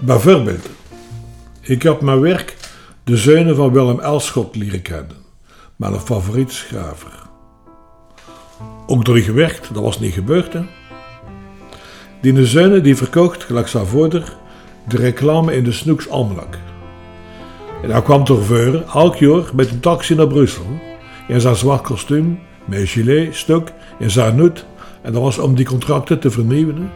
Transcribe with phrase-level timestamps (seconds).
[0.00, 0.68] Bijvoorbeeld,
[1.60, 2.56] ik heb mijn werk
[3.04, 5.16] de zeunen van Willem Elschot leren kennen,
[5.76, 7.22] mijn favoriet schrijver.
[8.86, 10.62] Ook door gewerkt, dat was niet gebeurd hè.
[12.20, 14.36] Die zeunen die verkocht, gelijk zijn voerder,
[14.88, 16.58] de reclame in de Snoeks Almanak.
[17.82, 20.66] En hij kwam door Veuren elk jaar met een taxi naar Brussel
[21.28, 24.66] in zijn zwart kostuum met gilet, stuk in Zaarnoet.
[25.02, 26.90] En dat was om die contracten te vernieuwen.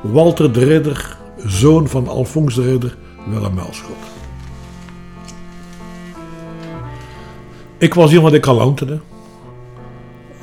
[0.00, 2.96] Walter de Ridder, zoon van Alfons de Ridder,
[3.28, 3.96] Willem Melschot.
[7.78, 8.98] Ik was iemand die kalanterde.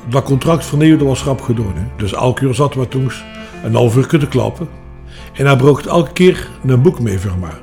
[0.08, 1.72] Dat contract vernieuwde was grap gedaan.
[1.74, 1.82] Hè.
[1.96, 3.10] Dus elke keer zaten we toen
[3.64, 4.68] een half uur klappen.
[5.32, 7.60] En hij bracht elke keer een boek mee voor mij.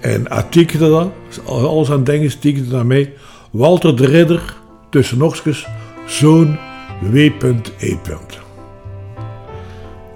[0.00, 1.10] En hij tekende dat,
[1.46, 3.12] alles aan dingen tekende daarmee.
[3.50, 4.54] Walter de Ridder,
[4.90, 5.66] tussen nogskes,
[6.06, 6.58] zoon
[7.00, 7.96] W.E.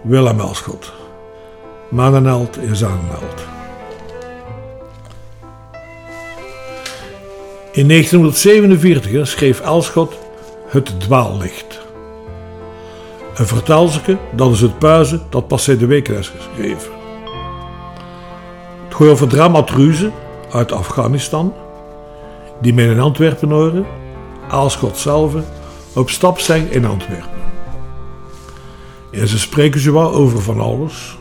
[0.03, 0.93] Willem Elschot.
[1.89, 3.47] Manenheld in Zanenheld.
[7.73, 10.19] In 1947 schreef Elschot
[10.67, 11.81] Het Dwaallicht.
[13.35, 16.93] Een vertelselke, dat is het puizen dat pas de week is geschreven.
[18.85, 20.13] Het gaat over dramatruzen
[20.51, 21.55] uit Afghanistan,
[22.61, 23.87] die men in Antwerpen horen
[24.55, 25.35] Aalschot zelf
[25.95, 27.43] op stap zijn in Antwerpen.
[29.11, 31.19] En ze spreken zowel over van alles,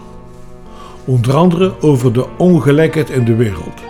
[1.05, 3.81] onder andere over de ongelijkheid in de wereld.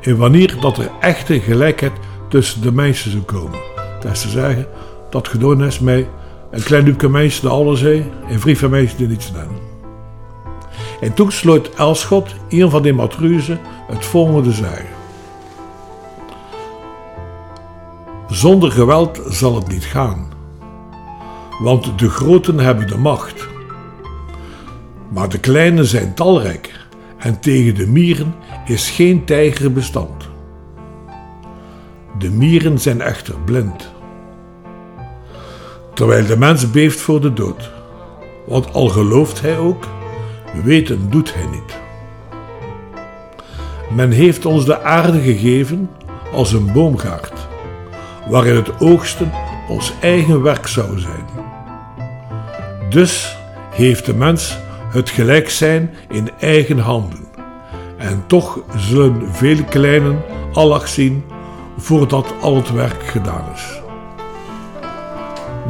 [0.00, 1.92] En wanneer dat er echte gelijkheid
[2.28, 3.58] tussen de mensen zou komen.
[4.00, 4.66] Dat is te zeggen,
[5.10, 6.06] dat gedaan is met
[6.50, 9.58] een klein groepje mensen de alles en vijf van mensen die niets doen.
[11.00, 14.99] En toen sloot Elschot, een van die matruzen, het volgende zeggen.
[18.30, 20.28] Zonder geweld zal het niet gaan,
[21.60, 23.48] want de groten hebben de macht.
[25.08, 26.86] Maar de kleinen zijn talrijk
[27.18, 30.28] en tegen de mieren is geen tijger bestand.
[32.18, 33.90] De mieren zijn echter blind.
[35.94, 37.70] Terwijl de mens beeft voor de dood,
[38.46, 39.86] want al gelooft hij ook,
[40.64, 41.78] weten doet hij niet.
[43.94, 45.90] Men heeft ons de aarde gegeven
[46.32, 47.39] als een boomgaard
[48.28, 49.32] waarin het oogsten
[49.68, 51.24] ons eigen werk zou zijn.
[52.90, 53.36] Dus
[53.70, 54.58] heeft de mens
[54.92, 57.28] het gelijk zijn in eigen handen.
[57.96, 60.22] En toch zullen veel kleinen
[60.52, 61.24] Allah zien
[61.78, 63.80] voordat al het werk gedaan is.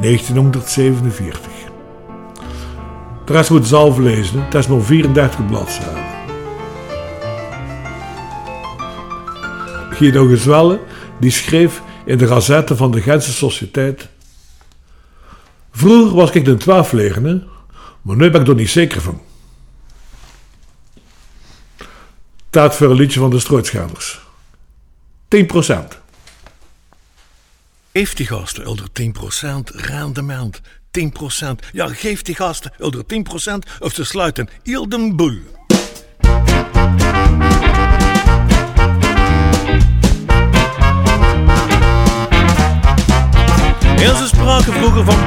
[0.00, 1.50] 1947.
[3.24, 6.04] De rest moet zelf lezen, het is maar 34 bladzijden.
[9.90, 10.80] Guido Gezwelle,
[11.18, 14.08] die schreef in de gazette van de Gentse Sociëteit.
[15.72, 17.46] Vroeger was ik de twaalflegende,
[18.02, 19.20] maar nu ben ik er niet zeker van.
[22.50, 24.20] Taat voor een liedje van de Strooitschaders.
[25.28, 26.00] 10%.
[27.92, 29.04] Geef die gasten onder 10%
[29.64, 30.22] raande
[30.90, 31.02] 10%.
[31.72, 35.38] Ja, geef die gasten onder 10% of ze sluiten heel de boel.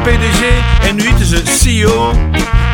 [0.03, 0.41] PDG
[0.87, 2.11] en nu heten ze CEO.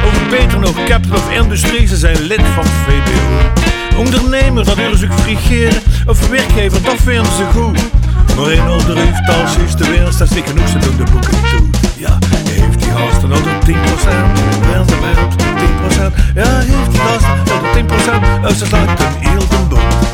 [0.05, 3.97] Over beter nog captain of industrie, ze zijn lid van VBO.
[3.97, 5.81] Ondernemer, dat willen ze frigeren.
[6.05, 7.79] Of werkgever, dat vinden ze goed.
[8.35, 8.97] Maar in onder
[9.41, 11.69] als is de winst, dat is genoeg, ze doen de boeken toe.
[11.97, 12.17] Ja,
[12.49, 13.71] heeft die gasten onder 10%
[14.71, 16.33] rendement, 10%.
[16.35, 17.71] Ja, heeft die gasten onder
[18.43, 20.08] 10%, of ze sluiten heel de boek.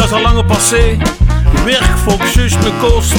[0.00, 0.96] Dat is al lang passé.
[1.64, 1.96] Werk
[2.64, 3.14] me kost.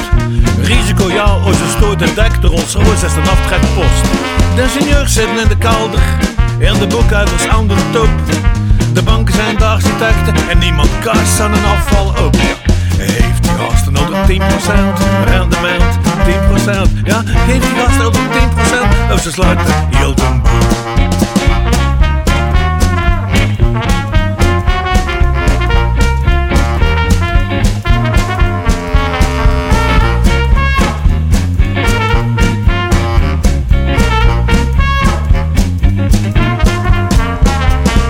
[0.62, 4.04] Risico ja, als je stoot en dek, de Rolls Royce is een aftrekpost.
[4.56, 6.00] De ingenieurs zitten in de kelder
[6.60, 8.10] en de boekhouders aan de top.
[8.94, 12.36] De banken zijn de architecten en niemand kast aan een afval op.
[12.98, 14.34] Heeft die gasten onder 10%
[15.26, 15.98] rendement?
[16.26, 17.04] 10%.
[17.04, 18.22] Ja, geeft die gasten onder
[19.10, 21.01] 10% of ze sluiten heel de.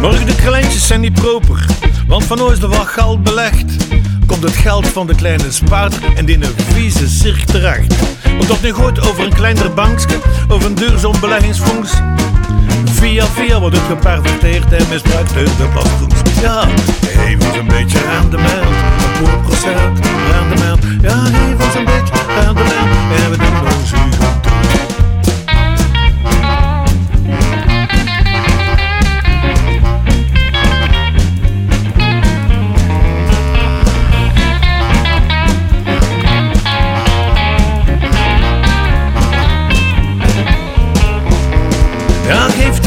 [0.01, 1.65] Maar de kleintjes zijn niet proper,
[2.07, 3.75] want van ooit is er wat geld belegd.
[4.25, 7.95] Komt het geld van de kleine spaarder en in een vieze cirk terecht.
[8.23, 10.17] Want dat nu gooit over een kleiner bankje
[10.49, 11.93] of een duurzaam beleggingsfonds.
[12.85, 16.39] Via via wordt het geperverteerd en misbruikt de belastingfonds.
[16.41, 16.67] Ja,
[17.33, 19.99] ons een beetje rendement, een paar procent
[20.31, 20.83] rendement.
[21.01, 21.23] Ja,
[21.65, 22.13] ons een beetje
[22.43, 22.89] rendement
[23.23, 23.37] en we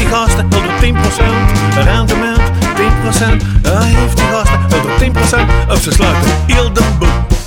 [0.05, 2.39] die gasten onder 10% rendement,
[2.75, 3.43] 10%.
[3.63, 4.91] Ja, heeft die gasten onder
[5.67, 7.44] 10% of ze sluiten heel de boel.